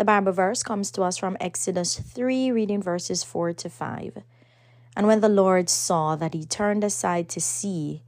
The 0.00 0.06
Bible 0.06 0.32
verse 0.32 0.62
comes 0.62 0.90
to 0.92 1.02
us 1.02 1.18
from 1.18 1.36
Exodus 1.42 2.00
3, 2.00 2.50
reading 2.52 2.80
verses 2.80 3.22
4 3.22 3.52
to 3.52 3.68
5. 3.68 4.22
And 4.96 5.06
when 5.06 5.20
the 5.20 5.28
Lord 5.28 5.68
saw 5.68 6.16
that 6.16 6.32
he 6.32 6.46
turned 6.46 6.82
aside 6.82 7.28
to 7.28 7.38
see, 7.38 8.02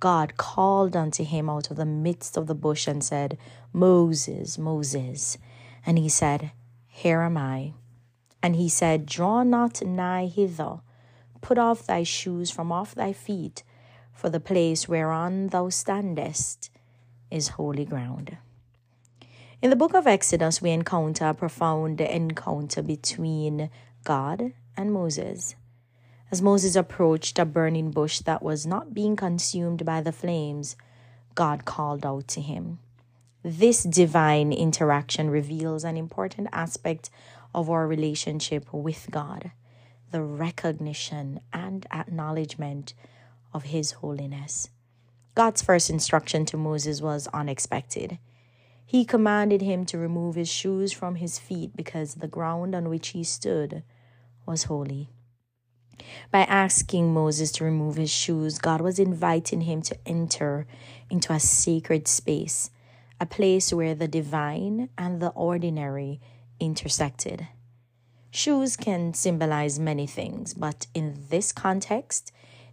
God 0.00 0.38
called 0.38 0.96
unto 0.96 1.24
him 1.24 1.50
out 1.50 1.70
of 1.70 1.76
the 1.76 1.84
midst 1.84 2.38
of 2.38 2.46
the 2.46 2.54
bush 2.54 2.88
and 2.88 3.04
said, 3.04 3.36
Moses, 3.74 4.56
Moses. 4.56 5.36
And 5.84 5.98
he 5.98 6.08
said, 6.08 6.52
Here 6.86 7.20
am 7.20 7.36
I. 7.36 7.74
And 8.42 8.56
he 8.56 8.70
said, 8.70 9.04
Draw 9.04 9.42
not 9.42 9.84
nigh 9.84 10.28
hither, 10.34 10.80
put 11.42 11.58
off 11.58 11.86
thy 11.86 12.02
shoes 12.02 12.50
from 12.50 12.72
off 12.72 12.94
thy 12.94 13.12
feet, 13.12 13.62
for 14.10 14.30
the 14.30 14.40
place 14.40 14.88
whereon 14.88 15.48
thou 15.48 15.68
standest 15.68 16.70
is 17.30 17.48
holy 17.48 17.84
ground. 17.84 18.38
In 19.66 19.70
the 19.70 19.74
book 19.74 19.94
of 19.94 20.06
Exodus, 20.06 20.62
we 20.62 20.70
encounter 20.70 21.26
a 21.26 21.34
profound 21.34 22.00
encounter 22.00 22.82
between 22.82 23.68
God 24.04 24.52
and 24.76 24.92
Moses. 24.92 25.56
As 26.30 26.40
Moses 26.40 26.76
approached 26.76 27.36
a 27.40 27.44
burning 27.44 27.90
bush 27.90 28.20
that 28.20 28.44
was 28.44 28.64
not 28.64 28.94
being 28.94 29.16
consumed 29.16 29.84
by 29.84 30.02
the 30.02 30.12
flames, 30.12 30.76
God 31.34 31.64
called 31.64 32.06
out 32.06 32.28
to 32.28 32.40
him. 32.40 32.78
This 33.42 33.82
divine 33.82 34.52
interaction 34.52 35.30
reveals 35.30 35.82
an 35.82 35.96
important 35.96 36.46
aspect 36.52 37.10
of 37.52 37.68
our 37.68 37.88
relationship 37.88 38.72
with 38.72 39.08
God 39.10 39.50
the 40.12 40.22
recognition 40.22 41.40
and 41.52 41.88
acknowledgement 41.92 42.94
of 43.52 43.64
His 43.64 43.90
holiness. 43.90 44.68
God's 45.34 45.60
first 45.60 45.90
instruction 45.90 46.44
to 46.44 46.56
Moses 46.56 47.02
was 47.02 47.26
unexpected. 47.34 48.20
He 48.86 49.04
commanded 49.04 49.62
him 49.62 49.84
to 49.86 49.98
remove 49.98 50.36
his 50.36 50.48
shoes 50.48 50.92
from 50.92 51.16
his 51.16 51.40
feet 51.40 51.76
because 51.76 52.14
the 52.14 52.28
ground 52.28 52.74
on 52.74 52.88
which 52.88 53.08
he 53.08 53.24
stood 53.24 53.82
was 54.46 54.64
holy. 54.64 55.10
By 56.30 56.42
asking 56.42 57.12
Moses 57.12 57.50
to 57.52 57.64
remove 57.64 57.96
his 57.96 58.10
shoes, 58.10 58.58
God 58.58 58.80
was 58.80 59.00
inviting 59.00 59.62
him 59.62 59.82
to 59.82 59.98
enter 60.06 60.66
into 61.10 61.32
a 61.32 61.40
sacred 61.40 62.06
space, 62.06 62.70
a 63.20 63.26
place 63.26 63.72
where 63.72 63.94
the 63.94 64.06
divine 64.06 64.90
and 64.96 65.20
the 65.20 65.30
ordinary 65.30 66.20
intersected. 66.60 67.48
Shoes 68.30 68.76
can 68.76 69.14
symbolize 69.14 69.80
many 69.80 70.06
things, 70.06 70.54
but 70.54 70.86
in 70.94 71.24
this 71.30 71.52
context, 71.52 72.30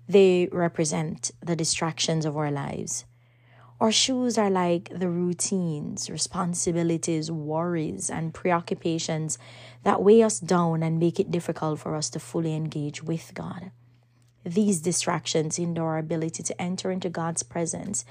they 0.07 0.49
represent 0.51 1.31
the 1.41 1.55
distractions 1.55 2.25
of 2.25 2.37
our 2.37 2.51
lives. 2.51 3.05
Our 3.79 3.91
shoes 3.91 4.37
are 4.37 4.49
like 4.49 4.89
the 4.93 5.09
routines, 5.09 6.09
responsibilities, 6.09 7.31
worries, 7.31 8.09
and 8.09 8.33
preoccupations 8.33 9.37
that 9.83 10.01
weigh 10.01 10.23
us 10.23 10.39
down 10.39 10.83
and 10.83 10.99
make 10.99 11.19
it 11.19 11.31
difficult 11.31 11.79
for 11.79 11.95
us 11.95 12.09
to 12.11 12.19
fully 12.19 12.55
engage 12.55 13.03
with 13.03 13.33
God. 13.33 13.71
These 14.45 14.81
distractions 14.81 15.57
hinder 15.57 15.83
our 15.83 15.97
ability 15.97 16.43
to 16.43 16.61
enter 16.61 16.91
into 16.91 17.09
God's 17.09 17.43
presence 17.43 18.05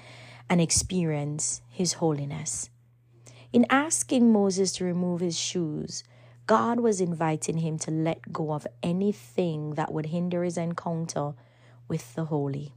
and 0.48 0.60
experience 0.60 1.62
His 1.68 1.94
holiness. 1.94 2.70
In 3.52 3.66
asking 3.68 4.32
Moses 4.32 4.72
to 4.72 4.84
remove 4.84 5.20
his 5.20 5.38
shoes, 5.38 6.04
God 6.46 6.80
was 6.80 7.02
inviting 7.02 7.58
him 7.58 7.78
to 7.80 7.90
let 7.90 8.32
go 8.32 8.52
of 8.52 8.66
anything 8.82 9.74
that 9.74 9.92
would 9.92 10.06
hinder 10.06 10.42
his 10.42 10.56
encounter 10.56 11.34
with 11.86 12.14
the 12.14 12.24
holy. 12.24 12.72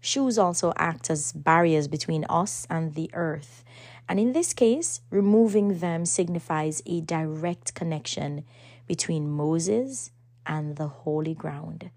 Shoes 0.00 0.38
also 0.38 0.72
act 0.76 1.10
as 1.10 1.32
barriers 1.32 1.88
between 1.88 2.24
us 2.28 2.66
and 2.70 2.94
the 2.94 3.10
earth. 3.14 3.64
And 4.08 4.18
in 4.18 4.32
this 4.32 4.52
case, 4.52 5.00
removing 5.10 5.80
them 5.80 6.06
signifies 6.06 6.82
a 6.86 7.00
direct 7.00 7.74
connection 7.74 8.44
between 8.86 9.28
Moses 9.28 10.10
and 10.46 10.76
the 10.76 10.88
holy 10.88 11.34
ground. 11.34 11.90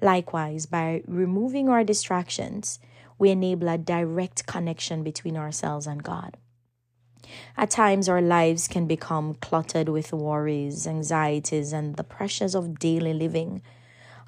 Likewise, 0.00 0.66
by 0.66 1.02
removing 1.06 1.68
our 1.68 1.84
distractions, 1.84 2.78
we 3.18 3.30
enable 3.30 3.68
a 3.68 3.78
direct 3.78 4.46
connection 4.46 5.02
between 5.02 5.36
ourselves 5.36 5.86
and 5.86 6.02
God. 6.02 6.36
At 7.56 7.70
times, 7.70 8.08
our 8.08 8.20
lives 8.20 8.68
can 8.68 8.86
become 8.86 9.34
cluttered 9.34 9.88
with 9.88 10.12
worries, 10.12 10.86
anxieties, 10.86 11.72
and 11.72 11.96
the 11.96 12.04
pressures 12.04 12.54
of 12.54 12.78
daily 12.78 13.14
living. 13.14 13.62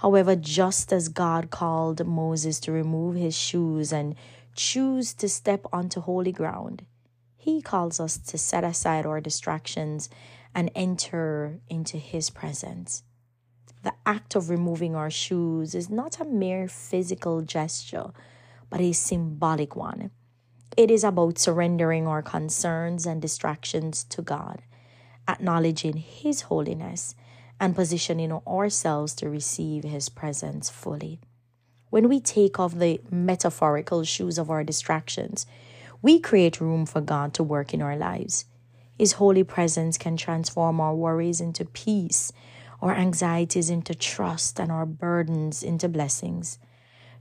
However, 0.05 0.37
just 0.37 0.93
as 0.93 1.09
God 1.09 1.49
called 1.49 2.07
Moses 2.07 2.61
to 2.61 2.73
remove 2.73 3.17
his 3.17 3.35
shoes 3.35 3.91
and 3.91 4.15
choose 4.55 5.15
to 5.15 5.31
step 5.31 5.65
onto 5.73 6.03
holy 6.03 6.31
ground, 6.31 6.85
he 7.39 7.63
calls 7.63 7.99
us 7.99 8.19
to 8.19 8.37
set 8.37 8.65
aside 8.65 9.07
our 9.07 9.23
distractions 9.23 10.11
and 10.55 10.71
enter 10.75 11.59
into 11.71 11.97
his 11.97 12.29
presence. 12.29 13.03
The 13.83 13.95
act 14.05 14.35
of 14.35 14.51
removing 14.51 14.95
our 14.95 15.09
shoes 15.11 15.75
is 15.75 15.89
not 15.89 16.21
a 16.21 16.27
mere 16.27 16.69
physical 16.69 17.41
gesture, 17.41 18.11
but 18.69 18.83
a 18.83 18.93
symbolic 18.93 19.75
one. 19.75 20.11
It 20.77 20.91
is 20.91 21.03
about 21.03 21.39
surrendering 21.39 22.07
our 22.07 22.21
concerns 22.21 23.07
and 23.07 23.23
distractions 23.23 24.05
to 24.11 24.21
God, 24.21 24.61
acknowledging 25.27 25.97
His 25.97 26.43
holiness, 26.43 27.15
and 27.65 27.75
positioning 27.75 28.31
ourselves 28.47 29.15
to 29.15 29.31
receive 29.31 29.85
His 29.85 30.11
presence 30.11 30.69
fully. 30.69 31.19
When 31.89 32.11
we 32.11 32.21
take 32.21 32.61
off 32.61 32.75
the 32.75 33.01
metaphorical 33.11 34.05
shoes 34.05 34.37
of 34.37 34.51
our 34.51 34.63
distractions, 34.63 35.47
we 36.03 36.21
create 36.21 36.61
room 36.61 36.85
for 36.85 37.01
God 37.01 37.33
to 37.35 37.43
work 37.43 37.73
in 37.73 37.81
our 37.81 37.97
lives. 37.97 38.45
His 38.99 39.13
holy 39.13 39.45
presence 39.45 39.97
can 39.97 40.19
transform 40.19 40.79
our 40.79 40.95
worries 40.95 41.41
into 41.41 41.65
peace, 41.65 42.33
our 42.83 42.95
anxieties 42.95 43.71
into 43.71 43.95
trust, 43.95 44.61
and 44.61 44.71
our 44.71 44.85
burdens 44.85 45.63
into 45.63 45.89
blessings. 45.89 46.59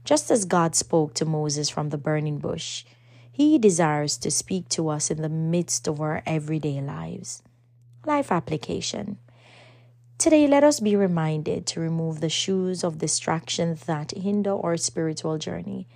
Just 0.04 0.30
as 0.30 0.44
God 0.44 0.74
spoke 0.74 1.14
to 1.14 1.24
Moses 1.24 1.70
from 1.70 1.88
the 1.88 1.96
burning 1.96 2.36
bush, 2.36 2.84
He 3.32 3.56
desires 3.58 4.18
to 4.18 4.30
speak 4.30 4.68
to 4.70 4.90
us 4.90 5.10
in 5.10 5.22
the 5.22 5.30
midst 5.30 5.88
of 5.88 6.02
our 6.02 6.22
everyday 6.26 6.82
lives. 6.82 7.42
Life 8.04 8.30
application. 8.30 9.16
Today, 10.24 10.46
let 10.46 10.64
us 10.64 10.80
be 10.80 10.96
reminded 10.96 11.66
to 11.66 11.80
remove 11.80 12.22
the 12.22 12.30
shoes 12.30 12.82
of 12.82 12.96
distraction 12.96 13.76
that 13.84 14.12
hinder 14.12 14.56
our 14.56 14.78
spiritual 14.78 15.36
journey. 15.36 15.86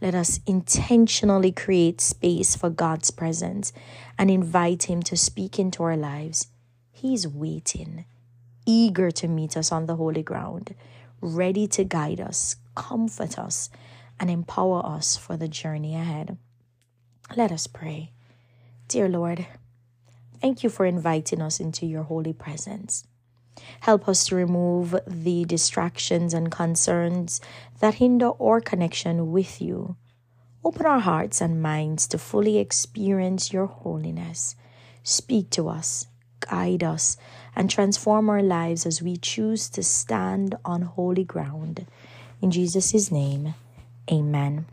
Let 0.00 0.14
us 0.14 0.40
intentionally 0.46 1.52
create 1.52 2.00
space 2.00 2.56
for 2.56 2.70
God's 2.70 3.10
presence 3.10 3.74
and 4.18 4.30
invite 4.30 4.84
Him 4.84 5.02
to 5.02 5.14
speak 5.14 5.58
into 5.58 5.82
our 5.82 5.94
lives. 5.94 6.46
He's 6.90 7.28
waiting, 7.28 8.06
eager 8.64 9.10
to 9.10 9.28
meet 9.28 9.58
us 9.58 9.70
on 9.70 9.84
the 9.84 9.96
holy 9.96 10.22
ground, 10.22 10.74
ready 11.20 11.66
to 11.66 11.84
guide 11.84 12.18
us, 12.18 12.56
comfort 12.74 13.38
us, 13.38 13.68
and 14.18 14.30
empower 14.30 14.86
us 14.86 15.18
for 15.18 15.36
the 15.36 15.48
journey 15.48 15.94
ahead. 15.94 16.38
Let 17.36 17.52
us 17.52 17.66
pray. 17.66 18.12
Dear 18.88 19.10
Lord, 19.10 19.46
thank 20.40 20.62
you 20.62 20.70
for 20.70 20.86
inviting 20.86 21.42
us 21.42 21.60
into 21.60 21.84
your 21.84 22.04
holy 22.04 22.32
presence. 22.32 23.04
Help 23.80 24.08
us 24.08 24.26
to 24.26 24.36
remove 24.36 24.96
the 25.06 25.44
distractions 25.44 26.34
and 26.34 26.50
concerns 26.50 27.40
that 27.80 27.94
hinder 27.94 28.30
our 28.40 28.60
connection 28.60 29.32
with 29.32 29.60
you. 29.60 29.96
Open 30.64 30.86
our 30.86 31.00
hearts 31.00 31.40
and 31.40 31.62
minds 31.62 32.06
to 32.08 32.18
fully 32.18 32.58
experience 32.58 33.52
your 33.52 33.66
holiness. 33.66 34.56
Speak 35.02 35.50
to 35.50 35.68
us, 35.68 36.08
guide 36.40 36.82
us, 36.82 37.16
and 37.54 37.70
transform 37.70 38.28
our 38.28 38.42
lives 38.42 38.84
as 38.84 39.00
we 39.00 39.16
choose 39.16 39.68
to 39.70 39.82
stand 39.82 40.56
on 40.64 40.82
holy 40.82 41.24
ground. 41.24 41.86
In 42.42 42.50
Jesus' 42.50 43.10
name, 43.10 43.54
amen. 44.10 44.66